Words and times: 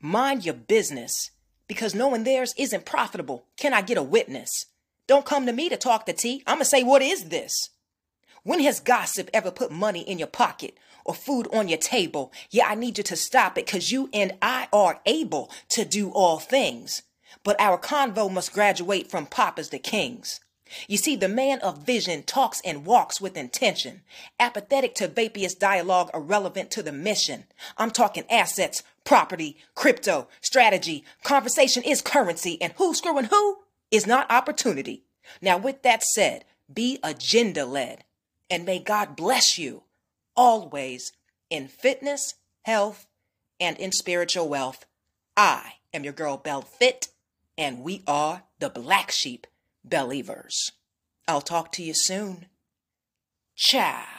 Mind 0.00 0.44
your 0.44 0.54
business 0.54 1.30
because 1.68 1.94
knowing 1.94 2.24
theirs 2.24 2.54
isn't 2.56 2.84
profitable. 2.84 3.46
Can 3.56 3.72
I 3.72 3.82
get 3.82 3.98
a 3.98 4.02
witness? 4.02 4.66
Don't 5.06 5.24
come 5.24 5.46
to 5.46 5.52
me 5.52 5.68
to 5.68 5.76
talk 5.76 6.06
the 6.06 6.12
tea. 6.12 6.42
I'm 6.46 6.56
going 6.56 6.64
to 6.64 6.68
say, 6.70 6.82
what 6.82 7.02
is 7.02 7.24
this? 7.24 7.70
When 8.42 8.60
has 8.60 8.78
gossip 8.78 9.30
ever 9.32 9.50
put 9.50 9.72
money 9.72 10.02
in 10.02 10.18
your 10.18 10.28
pocket 10.28 10.76
or 11.04 11.14
food 11.14 11.48
on 11.52 11.68
your 11.68 11.78
table? 11.78 12.32
Yeah, 12.50 12.66
I 12.68 12.74
need 12.74 12.98
you 12.98 13.04
to 13.04 13.16
stop 13.16 13.58
it 13.58 13.66
because 13.66 13.90
you 13.90 14.08
and 14.12 14.34
I 14.42 14.68
are 14.72 15.00
able 15.06 15.50
to 15.70 15.84
do 15.84 16.10
all 16.10 16.38
things. 16.38 17.02
But 17.42 17.60
our 17.60 17.78
convo 17.78 18.30
must 18.30 18.52
graduate 18.52 19.10
from 19.10 19.26
papas 19.26 19.68
to 19.70 19.78
kings. 19.78 20.40
You 20.88 20.96
see, 20.96 21.14
the 21.16 21.28
man 21.28 21.60
of 21.60 21.86
vision 21.86 22.24
talks 22.24 22.60
and 22.64 22.84
walks 22.84 23.20
with 23.20 23.36
intention, 23.36 24.02
apathetic 24.40 24.94
to 24.96 25.08
vaporous 25.08 25.54
dialogue 25.54 26.10
irrelevant 26.12 26.70
to 26.72 26.82
the 26.82 26.92
mission. 26.92 27.44
I'm 27.78 27.92
talking 27.92 28.24
assets, 28.28 28.82
property, 29.06 29.56
crypto, 29.74 30.28
strategy. 30.42 31.04
Conversation 31.22 31.82
is 31.82 32.02
currency, 32.02 32.60
and 32.60 32.74
who's 32.76 32.98
screwing 32.98 33.26
who 33.26 33.60
is 33.90 34.06
not 34.06 34.30
opportunity. 34.30 35.04
Now, 35.40 35.56
with 35.56 35.82
that 35.82 36.02
said, 36.02 36.44
be 36.72 36.98
agenda 37.02 37.64
led, 37.64 38.04
and 38.50 38.66
may 38.66 38.78
God 38.78 39.16
bless 39.16 39.56
you 39.56 39.84
always 40.36 41.12
in 41.48 41.68
fitness, 41.68 42.34
health, 42.62 43.06
and 43.58 43.78
in 43.78 43.92
spiritual 43.92 44.48
wealth. 44.48 44.84
I 45.36 45.74
am 45.94 46.04
your 46.04 46.12
girl, 46.12 46.36
Bell 46.36 46.62
Fit, 46.62 47.08
and 47.56 47.82
we 47.82 48.02
are 48.06 48.42
the 48.58 48.68
Black 48.68 49.10
Sheep 49.10 49.46
Believers. 49.84 50.72
I'll 51.26 51.40
talk 51.40 51.72
to 51.72 51.82
you 51.82 51.94
soon. 51.94 52.46
Ciao. 53.54 54.15